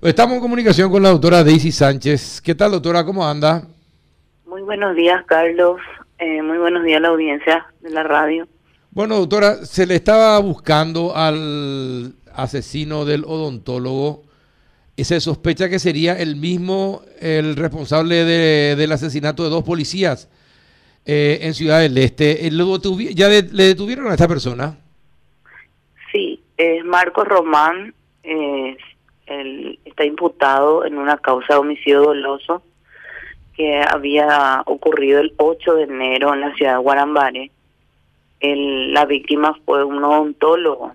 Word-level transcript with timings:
Estamos 0.00 0.36
en 0.36 0.40
comunicación 0.40 0.92
con 0.92 1.02
la 1.02 1.08
doctora 1.08 1.42
Daisy 1.42 1.72
Sánchez. 1.72 2.40
¿Qué 2.40 2.54
tal, 2.54 2.70
doctora? 2.70 3.04
¿Cómo 3.04 3.26
anda? 3.26 3.66
Muy 4.46 4.62
buenos 4.62 4.94
días, 4.94 5.24
Carlos. 5.26 5.80
Eh, 6.20 6.40
muy 6.40 6.56
buenos 6.56 6.84
días 6.84 6.98
a 6.98 7.00
la 7.00 7.08
audiencia 7.08 7.66
de 7.80 7.90
la 7.90 8.04
radio. 8.04 8.46
Bueno, 8.92 9.16
doctora, 9.16 9.56
se 9.66 9.86
le 9.86 9.96
estaba 9.96 10.38
buscando 10.38 11.16
al 11.16 12.14
asesino 12.32 13.04
del 13.04 13.24
odontólogo 13.24 14.22
y 14.94 15.02
se 15.02 15.20
sospecha 15.20 15.68
que 15.68 15.80
sería 15.80 16.16
el 16.16 16.36
mismo 16.36 17.02
el 17.20 17.56
responsable 17.56 18.24
del 18.24 18.92
asesinato 18.92 19.42
de 19.42 19.50
dos 19.50 19.64
policías 19.64 20.30
eh, 21.06 21.40
en 21.42 21.54
Ciudad 21.54 21.80
del 21.80 21.98
Este. 21.98 22.46
Eh, 22.46 22.50
¿Ya 23.16 23.28
le 23.28 23.64
detuvieron 23.64 24.06
a 24.06 24.12
esta 24.12 24.28
persona? 24.28 24.78
Sí, 26.12 26.40
es 26.56 26.84
Marco 26.84 27.24
Román. 27.24 27.92
él 28.22 29.78
está 29.98 30.04
imputado 30.04 30.84
en 30.84 30.96
una 30.96 31.16
causa 31.16 31.54
de 31.54 31.58
homicidio 31.58 32.02
doloso 32.02 32.62
que 33.56 33.82
había 33.82 34.62
ocurrido 34.64 35.18
el 35.18 35.34
8 35.36 35.74
de 35.74 35.82
enero 35.82 36.32
en 36.32 36.40
la 36.40 36.54
ciudad 36.54 36.74
de 36.74 36.78
Guarambare. 36.78 37.50
la 38.40 39.04
víctima 39.06 39.58
fue 39.64 39.82
un 39.82 40.04
odontólogo 40.04 40.92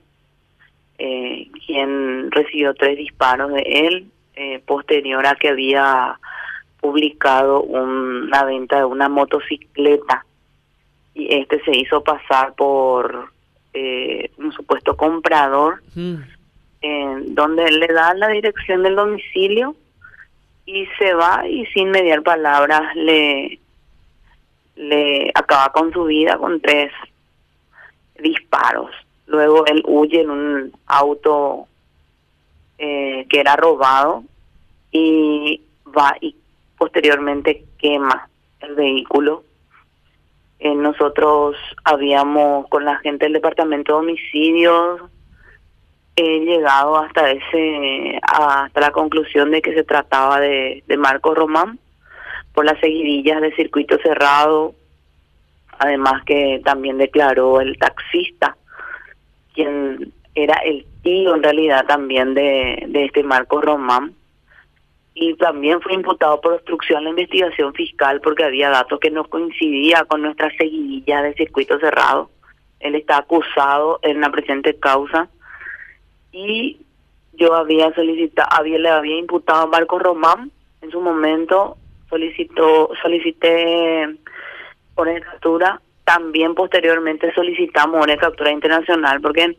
eh, 0.97 1.49
quien 1.65 2.31
recibió 2.31 2.73
tres 2.75 2.97
disparos 2.97 3.51
de 3.51 3.61
él, 3.61 4.07
eh, 4.35 4.59
posterior 4.65 5.27
a 5.27 5.35
que 5.35 5.49
había 5.49 6.17
publicado 6.79 7.61
una 7.61 8.45
venta 8.45 8.77
de 8.77 8.85
una 8.85 9.09
motocicleta 9.09 10.25
y 11.13 11.33
este 11.35 11.61
se 11.65 11.75
hizo 11.75 12.01
pasar 12.05 12.53
por 12.53 13.31
eh, 13.73 14.31
un 14.37 14.53
supuesto 14.53 14.95
comprador, 14.95 15.83
mm. 15.93 16.15
Donde 17.27 17.63
él 17.65 17.79
le 17.79 17.87
da 17.87 18.13
la 18.13 18.27
dirección 18.27 18.83
del 18.83 18.95
domicilio 18.95 19.75
y 20.65 20.85
se 20.97 21.13
va 21.13 21.47
y 21.47 21.65
sin 21.67 21.91
mediar 21.91 22.23
palabras 22.23 22.93
le 22.95 23.59
le 24.75 25.31
acaba 25.35 25.71
con 25.71 25.91
su 25.93 26.05
vida 26.05 26.37
con 26.37 26.59
tres 26.59 26.91
disparos. 28.19 28.91
Luego 29.27 29.65
él 29.65 29.83
huye 29.85 30.21
en 30.21 30.29
un 30.29 30.73
auto 30.87 31.67
eh, 32.77 33.25
que 33.29 33.39
era 33.39 33.55
robado 33.55 34.23
y 34.91 35.61
va 35.97 36.15
y 36.21 36.35
posteriormente 36.77 37.63
quema 37.77 38.29
el 38.59 38.75
vehículo. 38.75 39.43
Eh, 40.59 40.75
nosotros 40.75 41.55
habíamos 41.83 42.67
con 42.69 42.85
la 42.85 42.97
gente 42.97 43.25
del 43.25 43.33
departamento 43.33 43.93
de 43.93 43.99
homicidios 43.99 45.01
he 46.15 46.39
llegado 46.41 46.97
hasta 46.97 47.31
ese 47.31 48.19
hasta 48.21 48.79
la 48.79 48.91
conclusión 48.91 49.51
de 49.51 49.61
que 49.61 49.73
se 49.73 49.83
trataba 49.83 50.39
de, 50.39 50.83
de 50.87 50.97
Marco 50.97 51.33
Román 51.33 51.79
por 52.53 52.65
las 52.65 52.79
seguidillas 52.79 53.41
de 53.41 53.55
circuito 53.55 53.97
cerrado 54.03 54.75
además 55.79 56.23
que 56.23 56.61
también 56.63 56.97
declaró 56.97 57.61
el 57.61 57.77
taxista 57.77 58.55
quien 59.53 60.13
era 60.35 60.55
el 60.65 60.85
tío 61.01 61.35
en 61.35 61.43
realidad 61.43 61.85
también 61.85 62.33
de, 62.33 62.85
de 62.87 63.05
este 63.05 63.23
Marco 63.23 63.61
Román 63.61 64.13
y 65.15 65.35
también 65.35 65.79
fue 65.81 65.93
imputado 65.93 66.41
por 66.41 66.53
obstrucción 66.53 66.99
a 66.99 67.01
la 67.01 67.09
investigación 67.09 67.73
fiscal 67.73 68.19
porque 68.21 68.43
había 68.43 68.69
datos 68.69 68.99
que 68.99 69.11
no 69.11 69.25
coincidía 69.25 70.05
con 70.05 70.23
nuestra 70.23 70.49
seguidilla 70.57 71.21
de 71.21 71.35
circuito 71.35 71.79
cerrado. 71.79 72.31
Él 72.79 72.95
está 72.95 73.17
acusado 73.17 73.99
en 74.01 74.21
la 74.21 74.31
presente 74.31 74.75
causa 74.79 75.29
y 76.33 76.79
yo 77.33 77.53
había 77.55 77.93
solicitado, 77.93 78.49
había, 78.51 78.79
le 78.79 78.89
había 78.89 79.17
imputado 79.17 79.61
a 79.61 79.67
Marco 79.67 79.99
Román, 79.99 80.51
en 80.81 80.91
su 80.91 80.99
momento 80.99 81.77
solicitó, 82.09 82.89
solicité 83.01 84.07
una 84.95 85.19
captura, 85.21 85.81
también 86.03 86.53
posteriormente 86.53 87.33
solicitamos 87.33 88.03
una 88.03 88.17
captura 88.17 88.51
internacional 88.51 89.21
porque 89.21 89.57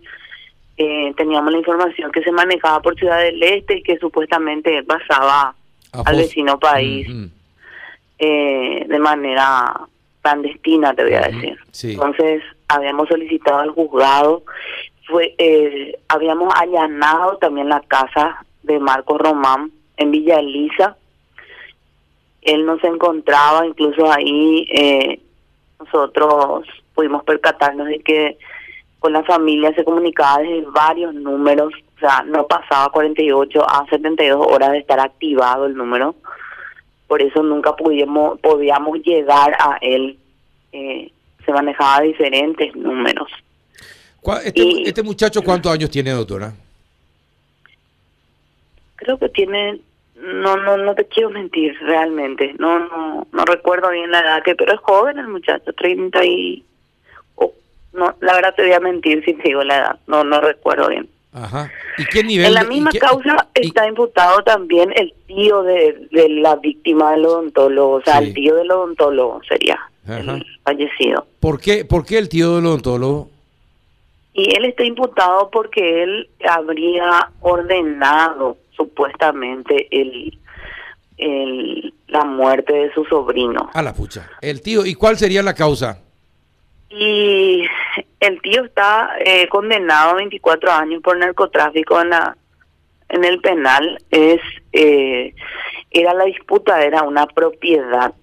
eh, 0.76 1.14
teníamos 1.16 1.52
la 1.52 1.58
información 1.58 2.12
que 2.12 2.22
se 2.22 2.32
manejaba 2.32 2.82
por 2.82 2.96
Ciudad 2.96 3.20
del 3.20 3.42
Este 3.42 3.78
y 3.78 3.82
que 3.82 3.96
supuestamente 3.98 4.82
pasaba 4.82 5.54
al 6.04 6.16
vecino 6.16 6.58
país 6.58 7.08
eh, 8.18 8.84
de 8.86 8.98
manera 8.98 9.80
clandestina, 10.22 10.94
te 10.94 11.04
voy 11.04 11.14
a 11.14 11.28
decir. 11.28 11.58
Entonces, 11.82 12.42
habíamos 12.68 13.08
solicitado 13.08 13.58
al 13.58 13.70
juzgado 13.70 14.42
fue 15.06 15.34
eh, 15.38 15.98
habíamos 16.08 16.52
allanado 16.54 17.36
también 17.38 17.68
la 17.68 17.80
casa 17.80 18.44
de 18.62 18.78
Marco 18.78 19.18
Román 19.18 19.70
en 19.96 20.10
Villa 20.10 20.38
Elisa. 20.38 20.96
Él 22.42 22.66
no 22.66 22.78
se 22.78 22.88
encontraba, 22.88 23.66
incluso 23.66 24.10
ahí 24.10 24.66
eh, 24.72 25.20
nosotros 25.78 26.66
pudimos 26.94 27.24
percatarnos 27.24 27.86
de 27.88 28.00
que 28.00 28.38
con 28.98 29.12
la 29.12 29.22
familia 29.24 29.74
se 29.74 29.84
comunicaba 29.84 30.38
desde 30.38 30.62
varios 30.70 31.14
números, 31.14 31.72
o 31.96 32.00
sea, 32.00 32.22
no 32.26 32.46
pasaba 32.46 32.90
48 32.90 33.62
a 33.68 33.86
72 33.90 34.46
horas 34.46 34.72
de 34.72 34.78
estar 34.78 34.98
activado 34.98 35.66
el 35.66 35.74
número, 35.74 36.14
por 37.06 37.20
eso 37.20 37.42
nunca 37.42 37.76
pudimos, 37.76 38.40
podíamos 38.40 38.98
llegar 39.00 39.54
a 39.58 39.76
él, 39.82 40.18
eh, 40.72 41.12
se 41.44 41.52
manejaba 41.52 42.00
diferentes 42.00 42.74
números. 42.74 43.28
Este, 44.44 44.88
este, 44.88 45.02
muchacho 45.02 45.42
cuántos 45.42 45.72
años 45.72 45.90
tiene, 45.90 46.10
doctora? 46.10 46.52
Creo 48.96 49.18
que 49.18 49.28
tiene, 49.28 49.80
no, 50.16 50.56
no, 50.56 50.78
no 50.78 50.94
te 50.94 51.04
quiero 51.06 51.30
mentir 51.30 51.76
realmente, 51.80 52.54
no, 52.58 52.78
no, 52.78 53.26
no 53.30 53.44
recuerdo 53.44 53.90
bien 53.90 54.10
la 54.10 54.20
edad 54.20 54.42
que, 54.42 54.54
pero 54.54 54.72
es 54.72 54.80
joven 54.80 55.18
el 55.18 55.28
muchacho, 55.28 55.72
30 55.72 56.24
y, 56.24 56.64
no, 57.92 58.14
la 58.20 58.34
verdad 58.34 58.54
te 58.54 58.62
voy 58.62 58.72
a 58.72 58.80
mentir 58.80 59.22
si 59.24 59.34
te 59.34 59.48
digo 59.48 59.62
la 59.62 59.76
edad, 59.76 59.98
no, 60.06 60.24
no 60.24 60.40
recuerdo 60.40 60.88
bien. 60.88 61.08
Ajá. 61.32 61.70
¿Y 61.98 62.04
qué 62.06 62.22
nivel? 62.22 62.46
En 62.46 62.54
la 62.54 62.64
misma 62.64 62.90
causa 62.92 63.48
está 63.54 63.86
imputado 63.86 64.42
también 64.44 64.92
el 64.94 65.12
tío 65.26 65.64
de, 65.64 66.06
de, 66.12 66.28
la 66.28 66.56
víctima 66.56 67.10
del 67.12 67.26
odontólogo, 67.26 67.94
o 67.96 68.02
sea, 68.02 68.18
el 68.18 68.32
tío 68.32 68.54
del 68.54 68.70
odontólogo 68.70 69.40
sería 69.48 69.78
el 70.06 70.46
fallecido. 70.62 71.26
¿Por 71.40 71.60
qué, 71.60 71.84
¿Por 71.84 72.06
qué 72.06 72.18
el 72.18 72.28
tío 72.28 72.54
del 72.54 72.66
odontólogo? 72.66 73.33
Y 74.34 74.54
él 74.56 74.64
está 74.66 74.84
imputado 74.84 75.48
porque 75.50 76.02
él 76.02 76.28
habría 76.46 77.30
ordenado 77.40 78.58
supuestamente 78.76 79.86
el, 79.90 80.36
el 81.16 81.94
la 82.08 82.24
muerte 82.24 82.72
de 82.72 82.92
su 82.92 83.04
sobrino. 83.06 83.70
A 83.74 83.82
la 83.82 83.92
pucha. 83.92 84.30
El 84.40 84.62
tío, 84.62 84.86
¿y 84.86 84.94
cuál 84.94 85.16
sería 85.16 85.42
la 85.42 85.54
causa? 85.54 86.00
Y 86.90 87.64
el 88.20 88.40
tío 88.40 88.64
está 88.64 89.10
eh, 89.24 89.48
condenado 89.48 90.10
a 90.10 90.14
24 90.14 90.70
años 90.70 91.02
por 91.02 91.16
narcotráfico 91.16 92.00
en 92.00 92.10
la 92.10 92.36
en 93.08 93.24
el 93.24 93.40
penal. 93.40 93.98
Es 94.10 94.40
eh, 94.72 95.34
era 95.90 96.14
la 96.14 96.24
disputa 96.24 96.82
era 96.82 97.02
una 97.02 97.26
propiedad, 97.26 98.14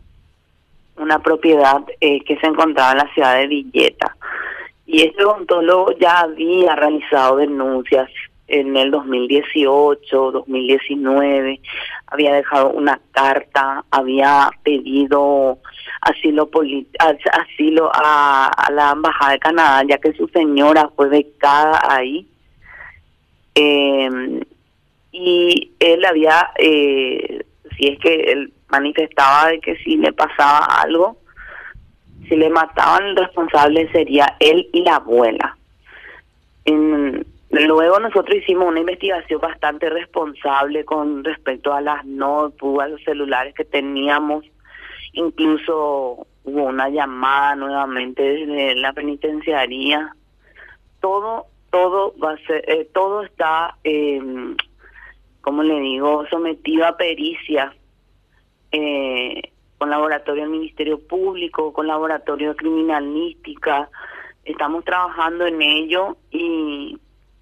una 0.97 1.19
propiedad 1.19 1.81
eh, 1.99 2.23
que 2.23 2.37
se 2.37 2.47
encontraba 2.47 2.93
en 2.93 2.97
la 2.99 3.13
ciudad 3.13 3.37
de 3.37 3.47
Villeta 3.47 4.15
y 4.91 5.03
este 5.03 5.23
odontólogo 5.23 5.93
ya 5.93 6.19
había 6.19 6.75
realizado 6.75 7.37
denuncias 7.37 8.09
en 8.49 8.75
el 8.75 8.91
2018, 8.91 10.31
2019, 10.31 11.61
había 12.07 12.33
dejado 12.33 12.71
una 12.71 12.99
carta, 13.11 13.85
había 13.89 14.49
pedido 14.63 15.59
asilo 16.01 16.49
asilo 17.29 17.89
a, 17.93 18.51
la 18.73 18.91
embajada 18.91 19.31
de 19.31 19.39
Canadá, 19.39 19.83
ya 19.87 19.97
que 19.97 20.11
su 20.11 20.27
señora 20.27 20.89
fue 20.93 21.07
becada 21.07 21.79
ahí. 21.87 22.27
Em, 23.55 24.41
y 25.13 25.71
él 25.79 26.03
había, 26.03 26.51
eh, 26.57 27.45
si 27.77 27.87
es 27.87 27.99
que 27.99 28.15
él 28.33 28.51
manifestaba 28.67 29.51
de 29.51 29.61
que 29.61 29.77
si 29.77 29.95
le 29.95 30.11
pasaba 30.11 30.65
algo, 30.81 31.20
si 32.31 32.37
le 32.37 32.49
mataban 32.49 33.07
el 33.07 33.15
responsable 33.17 33.91
sería 33.91 34.37
él 34.39 34.69
y 34.71 34.83
la 34.83 34.95
abuela. 34.95 35.57
luego 36.65 37.99
nosotros 37.99 38.37
hicimos 38.37 38.69
una 38.69 38.79
investigación 38.79 39.41
bastante 39.41 39.89
responsable 39.89 40.85
con 40.85 41.25
respecto 41.25 41.73
a 41.73 41.81
las 41.81 42.05
notebooks, 42.05 42.85
a 42.85 42.87
los 42.87 43.03
celulares 43.03 43.53
que 43.53 43.65
teníamos. 43.65 44.45
Incluso 45.11 46.25
hubo 46.45 46.63
una 46.63 46.87
llamada 46.87 47.55
nuevamente 47.57 48.23
desde 48.23 48.75
la 48.75 48.93
penitenciaría. 48.93 50.15
Todo, 51.01 51.47
todo 51.69 52.15
va 52.17 52.31
a 52.31 52.47
ser, 52.47 52.63
eh, 52.69 52.87
todo 52.93 53.23
está, 53.23 53.75
eh, 53.83 54.21
como 55.41 55.63
le 55.63 55.81
digo, 55.81 56.25
sometido 56.29 56.85
a 56.85 56.95
pericia. 56.95 57.75
Eh, 58.71 59.51
con 59.81 59.89
laboratorio 59.89 60.43
del 60.43 60.51
Ministerio 60.51 60.99
Público, 60.99 61.73
con 61.73 61.87
laboratorio 61.87 62.49
de 62.49 62.55
criminalística. 62.55 63.89
Estamos 64.45 64.85
trabajando 64.85 65.47
en 65.47 65.59
ello 65.59 66.17
y 66.29 66.99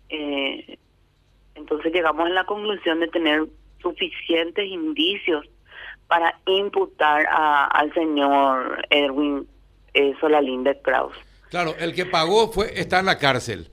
eh, 0.07 0.77
entonces 1.55 1.91
llegamos 1.91 2.27
a 2.27 2.29
la 2.29 2.45
conclusión 2.45 3.01
de 3.01 3.09
tener 3.09 3.45
suficientes 3.81 4.65
indicios 4.65 5.49
para 6.07 6.39
imputar 6.45 7.27
a, 7.29 7.65
al 7.65 7.93
señor 7.93 8.87
Edwin 8.89 9.45
eh, 9.93 10.13
Solalinde 10.21 10.79
Kraus. 10.81 11.17
Claro, 11.49 11.75
el 11.77 11.93
que 11.93 12.05
pagó 12.05 12.53
fue 12.53 12.71
está 12.79 13.01
en 13.01 13.07
la 13.07 13.17
cárcel. 13.17 13.67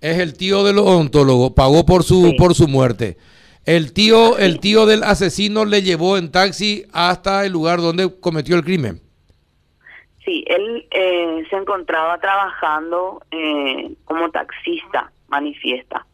Es 0.00 0.16
el 0.20 0.38
tío 0.38 0.64
del 0.64 0.78
odontólogo, 0.78 1.54
pagó 1.54 1.84
por 1.84 2.02
su 2.02 2.28
Sí. 2.30 2.36
por 2.38 2.54
su 2.54 2.66
muerte. 2.66 3.18
El 3.66 3.92
tío 3.92 4.38
el 4.38 4.60
tío 4.60 4.86
del 4.86 5.02
asesino 5.02 5.64
le 5.64 5.82
llevó 5.82 6.16
en 6.16 6.30
taxi 6.30 6.84
hasta 6.92 7.44
el 7.44 7.52
lugar 7.52 7.80
donde 7.80 8.20
cometió 8.20 8.54
el 8.54 8.62
crimen. 8.64 9.00
Sí, 10.24 10.44
él 10.46 10.86
eh, 10.92 11.44
se 11.50 11.56
encontraba 11.56 12.18
trabajando 12.18 13.22
eh, 13.32 13.92
como 14.04 14.30
taxista, 14.30 15.10
manifiesta. 15.28 16.06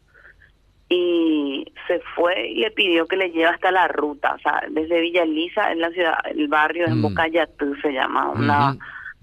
Y 0.89 1.65
se 1.87 2.01
fue 2.15 2.49
y 2.49 2.57
le 2.57 2.71
pidió 2.71 3.07
que 3.07 3.17
le 3.17 3.31
lleve 3.31 3.47
hasta 3.47 3.71
la 3.71 3.89
ruta, 3.89 4.35
o 4.35 4.39
sea, 4.39 4.63
desde 4.71 5.01
Villa 5.01 5.23
Elisa, 5.23 5.73
en 5.73 5.81
la 5.81 5.91
ciudad, 5.91 6.19
el 6.31 6.49
barrio 6.49 6.87
de 6.87 6.95
Mm. 6.95 7.03
Bocayatú 7.03 7.75
se 7.77 7.93
llama, 7.93 8.31
una, 8.31 8.77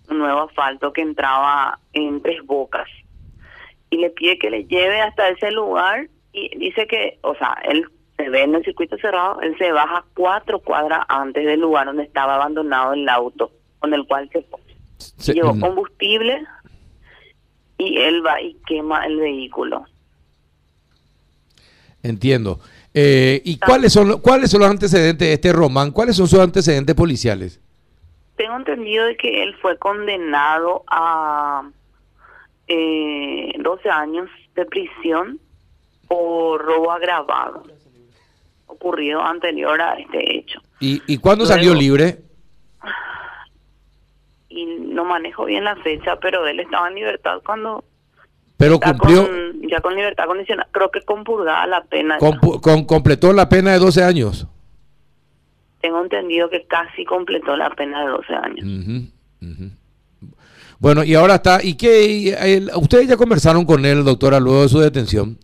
un 0.10 0.18
nuevo 0.18 0.42
asfalto 0.42 0.94
que 0.94 1.02
entraba 1.02 1.80
en 1.94 2.22
Tres 2.22 2.44
Bocas. 2.44 2.90
Y 3.92 3.98
le 3.98 4.10
pide 4.12 4.38
que 4.38 4.50
le 4.50 4.66
lleve 4.66 5.02
hasta 5.02 5.30
ese 5.30 5.52
lugar 5.52 6.08
y 6.31 6.56
dice 6.58 6.88
que, 6.88 7.20
o 7.22 7.36
sea, 7.36 7.56
él 7.64 7.88
se 8.19 8.30
ve 8.30 8.42
en 8.42 8.54
el 8.54 8.63
circuito 8.66 8.98
cerrado, 8.98 9.39
él 9.39 9.56
se 9.57 9.71
baja 9.71 10.04
cuatro 10.13 10.60
cuadras 10.60 11.06
antes 11.07 11.45
del 11.45 11.62
lugar 11.62 11.86
donde 11.86 12.04
estaba 12.04 12.36
abandonado 12.36 12.92
el 12.92 13.07
auto 13.07 13.50
con 13.80 13.94
el 13.94 14.06
cual 14.06 14.30
se 14.98 15.33
llevó 15.33 15.54
mm. 15.56 15.62
combustible 15.62 16.45
y 17.77 17.98
él 17.98 18.25
va 18.25 18.42
y 18.42 18.57
quema 18.68 19.06
el 19.06 19.16
vehículo. 19.16 19.86
Entiendo. 22.04 22.60
Eh, 22.94 23.42
¿Y 23.45 23.57
cuáles 23.57 23.94
son, 23.94 24.19
cuáles 24.19 24.51
son 24.51 24.62
los 24.62 24.69
antecedentes 24.69 25.25
de 25.25 25.33
este 25.33 25.54
Román? 25.54 25.92
¿Cuáles 25.92 26.18
son 26.18 26.27
sus 26.27 26.39
antecedentes 26.39 26.95
policiales? 26.95 27.62
Tengo 28.36 28.57
entendido 28.57 29.06
de 29.06 29.16
que 29.16 29.44
él 29.44 29.56
fue 29.62 29.77
condenado 29.77 30.83
a 30.88 31.69
eh, 32.68 33.54
12 33.60 33.89
años 33.89 34.30
de 34.56 34.66
prisión 34.66 35.39
por 36.10 36.62
robo 36.62 36.92
agravado 36.92 37.63
ocurrido 38.80 39.22
anterior 39.22 39.80
a 39.81 39.96
este 39.96 40.38
hecho. 40.38 40.62
¿Y, 40.80 41.02
y 41.08 41.18
cuándo 41.18 41.44
Luego- 41.44 41.56
salió 41.58 41.74
libre? 41.74 42.20
Y 44.50 44.66
no 44.66 45.06
manejo 45.06 45.46
bien 45.46 45.64
la 45.64 45.76
fecha, 45.78 46.16
pero 46.20 46.48
él 46.48 46.60
estaba 46.60 46.88
en 46.88 46.96
libertad 46.96 47.40
cuando 47.46 47.84
Pero 48.58 48.80
cumplió, 48.80 49.28
con- 49.28 49.62
ya 49.70 49.80
con 49.81 49.96
libertad 49.96 50.26
condicional. 50.26 50.68
Creo 50.72 50.90
que 50.90 51.02
compurgada 51.02 51.68
la 51.68 51.84
pena. 51.84 52.18
con- 52.18 52.86
completó 52.86 53.31
la 53.34 53.48
pena 53.48 53.74
de 53.74 53.80
12 53.80 54.04
años. 54.04 54.48
Tengo 55.81 56.02
entendido 56.02 56.50
que 56.50 56.66
casi 56.66 57.06
completó 57.06 57.56
la 57.56 57.70
pena 57.72 58.02
de 58.04 58.08
12 58.10 58.34
años. 58.34 58.66
Ujú, 58.66 59.52
ujú. 59.52 59.70
Bueno, 60.80 61.04
y 61.04 61.14
ahora 61.14 61.36
está, 61.36 61.60
¿y 61.64 61.76
qué? 61.76 62.68
¿Ustedes 62.76 63.08
ya 63.08 63.18
conversaron 63.18 63.66
con 63.66 63.86
él, 63.86 64.04
doctora, 64.04 64.40
luego 64.40 64.64
de 64.64 64.70
su 64.70 64.80
detención? 64.80 65.38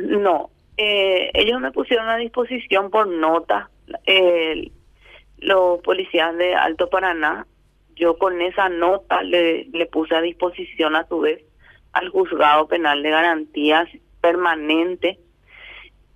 No, 0.00 0.50
eh, 0.82 1.30
ellos 1.34 1.60
me 1.60 1.70
pusieron 1.70 2.08
a 2.08 2.16
disposición 2.16 2.90
por 2.90 3.06
nota 3.06 3.70
eh, 4.06 4.70
los 5.38 5.80
policías 5.82 6.36
de 6.36 6.54
Alto 6.54 6.90
Paraná. 6.90 7.46
Yo 7.94 8.18
con 8.18 8.40
esa 8.40 8.68
nota 8.68 9.22
le, 9.22 9.66
le 9.66 9.86
puse 9.86 10.14
a 10.16 10.20
disposición 10.20 10.96
a 10.96 11.06
su 11.06 11.20
vez 11.20 11.40
al 11.92 12.08
juzgado 12.08 12.66
penal 12.66 13.02
de 13.02 13.10
garantías 13.10 13.88
permanente 14.20 15.18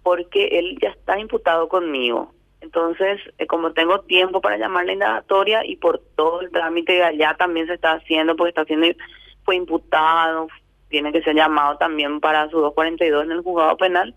porque 0.02 0.58
él 0.58 0.78
ya 0.80 0.90
está 0.90 1.18
imputado 1.18 1.68
conmigo. 1.68 2.32
Entonces, 2.60 3.20
eh, 3.38 3.46
como 3.46 3.72
tengo 3.72 4.00
tiempo 4.00 4.40
para 4.40 4.56
llamar 4.56 4.86
la 4.86 4.94
indagatoria 4.94 5.64
y 5.64 5.76
por 5.76 6.00
todo 6.16 6.40
el 6.40 6.50
trámite 6.50 6.94
de 6.94 7.04
allá 7.04 7.36
también 7.38 7.66
se 7.66 7.74
está 7.74 7.92
haciendo, 7.92 8.34
porque 8.34 8.48
está 8.48 8.62
haciendo, 8.62 8.86
fue 9.44 9.54
imputado, 9.56 10.48
tiene 10.88 11.12
que 11.12 11.22
ser 11.22 11.34
llamado 11.34 11.76
también 11.76 12.20
para 12.20 12.48
su 12.48 12.58
242 12.58 13.24
en 13.24 13.32
el 13.32 13.42
juzgado 13.42 13.76
penal. 13.76 14.14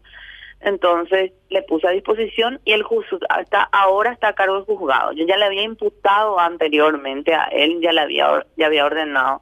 Entonces 0.62 1.32
le 1.50 1.62
puse 1.64 1.88
a 1.88 1.92
disposición 1.92 2.60
y 2.66 2.74
el 2.74 2.84
hasta 3.30 3.64
ahora 3.64 4.12
está 4.12 4.30
a 4.30 4.34
cargo 4.34 4.56
del 4.56 4.66
juzgado. 4.66 5.14
Yo 5.14 5.26
ya 5.26 5.38
le 5.38 5.46
había 5.46 5.64
imputado 5.64 6.40
anteriormente 6.40 7.34
a 7.34 7.46
él, 7.46 7.80
ya 7.82 7.94
le 7.94 8.02
había 8.02 8.46
ya 8.58 8.66
había 8.66 8.86
ordenado 8.86 9.42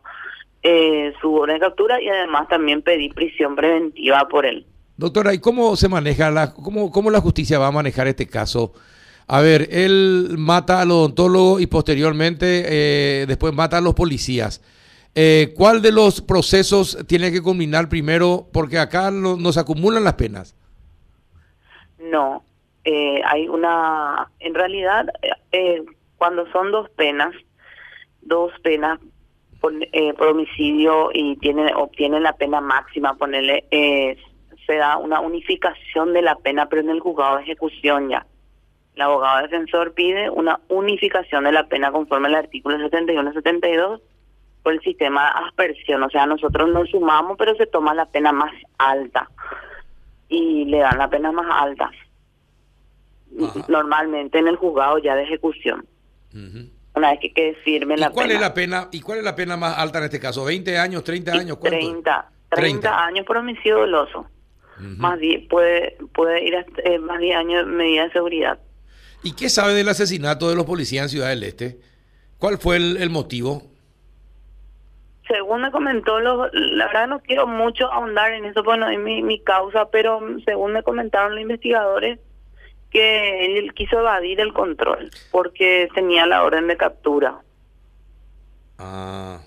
eh, 0.61 1.13
su 1.19 1.33
orden 1.33 1.55
de 1.55 1.59
captura 1.61 2.01
y 2.01 2.07
además 2.07 2.47
también 2.47 2.81
pedí 2.81 3.09
prisión 3.09 3.55
preventiva 3.55 4.27
por 4.27 4.45
él. 4.45 4.65
Doctora, 4.95 5.33
¿y 5.33 5.39
cómo 5.39 5.75
se 5.75 5.89
maneja 5.89 6.29
la, 6.31 6.53
cómo, 6.53 6.91
cómo 6.91 7.09
la 7.09 7.21
justicia 7.21 7.59
va 7.59 7.67
a 7.67 7.71
manejar 7.71 8.07
este 8.07 8.27
caso? 8.27 8.73
A 9.27 9.41
ver, 9.41 9.67
él 9.71 10.35
mata 10.37 10.81
al 10.81 10.91
odontólogo 10.91 11.59
y 11.59 11.67
posteriormente 11.67 12.63
eh, 12.65 13.25
después 13.27 13.53
mata 13.53 13.77
a 13.77 13.81
los 13.81 13.93
policías. 13.93 14.61
Eh, 15.13 15.53
¿Cuál 15.55 15.81
de 15.81 15.91
los 15.91 16.21
procesos 16.21 16.97
tiene 17.07 17.31
que 17.31 17.41
culminar 17.41 17.89
primero? 17.89 18.47
Porque 18.53 18.77
acá 18.77 19.11
nos 19.11 19.57
acumulan 19.57 20.03
las 20.03 20.13
penas. 20.13 20.55
No, 21.99 22.43
eh, 22.83 23.21
hay 23.25 23.47
una, 23.47 24.29
en 24.39 24.53
realidad, 24.53 25.07
eh, 25.51 25.83
cuando 26.17 26.49
son 26.51 26.71
dos 26.71 26.89
penas, 26.91 27.33
dos 28.21 28.51
penas 28.61 28.99
por, 29.59 29.73
eh, 29.79 30.13
por 30.13 30.29
homicidio 30.29 31.09
y 31.13 31.37
tiene, 31.37 31.73
obtienen 31.75 32.23
la 32.23 32.33
pena 32.33 32.61
máxima, 32.61 33.15
ponerle, 33.15 33.65
se 34.65 34.75
da 34.75 34.97
una 34.97 35.19
unificación 35.21 36.13
de 36.13 36.21
la 36.21 36.35
pena, 36.35 36.69
pero 36.69 36.81
en 36.81 36.89
el 36.89 36.99
juzgado 36.99 37.37
de 37.37 37.43
ejecución 37.43 38.09
ya. 38.09 38.25
El 38.95 39.01
abogado 39.01 39.43
defensor 39.43 39.93
pide 39.93 40.29
una 40.29 40.59
unificación 40.69 41.43
de 41.43 41.51
la 41.51 41.67
pena 41.67 41.91
conforme 41.91 42.27
al 42.27 42.35
artículo 42.35 42.77
71 42.79 43.29
y 43.29 43.33
72 43.33 44.01
por 44.63 44.73
el 44.73 44.81
sistema 44.81 45.23
de 45.23 45.45
aspersión. 45.47 46.03
O 46.03 46.09
sea, 46.09 46.25
nosotros 46.25 46.69
nos 46.69 46.89
sumamos, 46.89 47.37
pero 47.37 47.55
se 47.55 47.67
toma 47.67 47.93
la 47.93 48.05
pena 48.07 48.31
más 48.31 48.53
alta 48.77 49.29
y 50.29 50.65
le 50.65 50.79
dan 50.79 50.97
la 50.97 51.09
pena 51.09 51.31
más 51.31 51.47
alta. 51.49 51.89
Ajá. 53.43 53.65
Normalmente 53.67 54.39
en 54.39 54.47
el 54.47 54.55
juzgado 54.55 54.97
ya 54.99 55.15
de 55.15 55.23
ejecución. 55.23 55.85
Una 56.95 57.11
vez 57.11 57.19
que 57.19 57.33
quede 57.33 57.55
firme 57.63 57.95
¿Y 57.95 57.97
la 57.99 58.09
cuál 58.09 58.27
pena. 58.27 58.35
es 58.35 58.41
la 58.41 58.53
pena? 58.53 58.89
¿Y 58.91 59.01
cuál 59.01 59.19
es 59.19 59.23
la 59.23 59.35
pena 59.35 59.57
más 59.57 59.77
alta 59.77 59.99
en 59.99 60.05
este 60.05 60.19
caso? 60.19 60.45
¿20 60.49 60.77
años, 60.77 61.03
30 61.03 61.35
Y 61.35 61.39
años? 61.39 61.57
¿Cuánto? 61.57 61.77
30, 61.77 62.29
30, 62.49 62.79
30. 62.81 63.05
años 63.05 63.25
por 63.25 63.37
homicidio 63.37 63.77
doloso. 63.79 64.25
Más 64.79 65.17
die- 65.19 65.47
puede 65.49 65.97
puede 66.13 66.43
ir 66.45 66.55
hasta, 66.55 66.81
eh, 66.83 66.99
más 66.99 67.19
10 67.19 67.35
años 67.35 67.65
de 67.65 67.71
medida 67.71 68.03
de 68.05 68.11
seguridad. 68.11 68.59
¿Y 69.23 69.31
qué 69.33 69.49
sabe 69.49 69.73
del 69.73 69.89
asesinato 69.89 70.49
de 70.49 70.55
los 70.55 70.65
policías 70.65 71.03
en 71.03 71.09
Ciudad 71.09 71.29
del 71.29 71.41
Este? 71.43 71.79
¿Cuál 72.37 72.59
fue 72.59 72.75
el, 72.77 72.97
el 72.97 73.09
motivo? 73.09 73.63
Según 75.27 75.61
me 75.61 75.71
comentó, 75.71 76.19
los, 76.19 76.49
la 76.53 76.87
verdad 76.87 77.07
no 77.07 77.19
quiero 77.19 77.47
mucho 77.47 77.91
ahondar 77.91 78.31
en 78.33 78.45
eso, 78.45 78.63
porque 78.63 78.79
no 78.79 78.89
es 78.89 78.99
mi, 78.99 79.21
mi 79.21 79.39
causa, 79.41 79.89
pero 79.89 80.21
según 80.45 80.73
me 80.73 80.83
comentaron 80.83 81.33
los 81.33 81.41
investigadores, 81.41 82.19
que 82.89 83.57
él 83.59 83.73
quiso 83.73 83.99
evadir 83.99 84.39
el 84.39 84.53
control 84.53 85.11
porque 85.31 85.89
tenía 85.93 86.25
la 86.25 86.43
orden 86.43 86.67
de 86.67 86.77
captura. 86.77 87.41
Ah, 88.77 89.39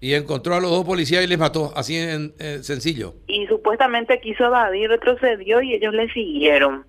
y 0.00 0.14
encontró 0.14 0.54
a 0.54 0.60
los 0.60 0.70
dos 0.70 0.84
policías 0.84 1.22
y 1.22 1.26
les 1.26 1.38
mató, 1.38 1.72
así 1.76 1.96
en 1.96 2.34
eh, 2.38 2.60
sencillo. 2.62 3.14
Y 3.26 3.46
supuestamente 3.46 4.20
quiso 4.20 4.44
evadir, 4.46 4.88
retrocedió 4.88 5.60
y 5.60 5.74
ellos 5.74 5.92
le 5.92 6.10
siguieron. 6.12 6.86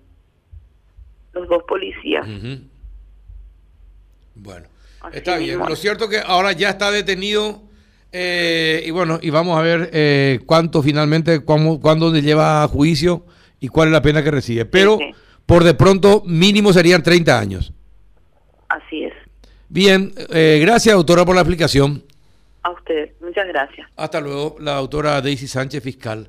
Los 1.34 1.48
dos 1.48 1.62
policías. 1.64 2.26
Bueno, 4.34 4.68
Así 5.00 5.18
está 5.18 5.36
bien. 5.38 5.58
Lo 5.58 5.76
cierto 5.76 6.08
que 6.08 6.18
ahora 6.18 6.52
ya 6.52 6.70
está 6.70 6.90
detenido 6.90 7.62
eh, 8.12 8.82
y 8.84 8.90
bueno, 8.90 9.18
y 9.22 9.30
vamos 9.30 9.58
a 9.58 9.62
ver 9.62 9.90
eh, 9.92 10.40
cuánto 10.44 10.82
finalmente, 10.82 11.44
cuándo 11.44 12.12
le 12.12 12.20
lleva 12.20 12.62
a 12.62 12.68
juicio 12.68 13.24
y 13.58 13.68
cuál 13.68 13.88
es 13.88 13.92
la 13.92 14.02
pena 14.02 14.22
que 14.22 14.30
recibe. 14.30 14.66
Pero 14.66 14.98
sí. 14.98 15.12
por 15.46 15.64
de 15.64 15.74
pronto 15.74 16.22
mínimo 16.26 16.72
serían 16.72 17.02
30 17.02 17.38
años. 17.38 17.72
Así 18.68 19.04
es. 19.04 19.12
Bien, 19.68 20.12
eh, 20.30 20.58
gracias 20.60 20.94
doctora 20.94 21.24
por 21.24 21.34
la 21.34 21.40
explicación. 21.40 22.04
A 22.62 22.70
usted. 22.70 23.12
Muchas 23.20 23.48
gracias. 23.48 23.88
Hasta 23.96 24.20
luego, 24.20 24.56
la 24.60 24.74
doctora 24.74 25.20
Daisy 25.22 25.48
Sánchez, 25.48 25.82
fiscal. 25.82 26.28